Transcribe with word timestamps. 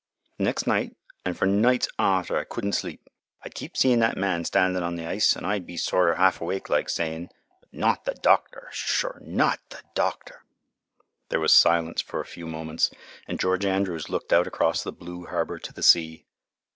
"Th' 0.33 0.39
next 0.39 0.65
night, 0.65 0.97
an' 1.25 1.35
for 1.35 1.45
nights 1.45 1.87
after, 1.99 2.35
I 2.35 2.43
couldn' 2.43 2.73
sleep. 2.73 3.07
I'd 3.43 3.53
keep 3.53 3.77
seein' 3.77 3.99
that 3.99 4.17
man 4.17 4.43
standin' 4.43 4.81
on 4.81 4.97
th' 4.97 5.01
ice, 5.01 5.37
an' 5.37 5.45
I'd 5.45 5.67
be 5.67 5.77
sorter 5.77 6.15
half 6.15 6.41
awake 6.41 6.71
like, 6.71 6.89
sayin', 6.89 7.29
'But 7.59 7.71
not 7.71 8.05
th' 8.05 8.19
doctor. 8.19 8.69
Sure 8.71 9.21
not 9.23 9.59
th' 9.69 9.83
doctor.'" 9.93 10.43
There 11.29 11.39
was 11.39 11.53
silence 11.53 12.01
for 12.01 12.19
a 12.19 12.25
few 12.25 12.47
moments, 12.47 12.89
and 13.27 13.39
George 13.39 13.63
Andrews 13.63 14.09
looked 14.09 14.33
out 14.33 14.47
across 14.47 14.81
the 14.81 14.91
blue 14.91 15.27
harbor 15.27 15.59
to 15.59 15.71
the 15.71 15.83
sea. 15.83 16.25